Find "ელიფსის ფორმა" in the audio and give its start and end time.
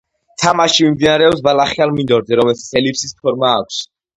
2.83-3.57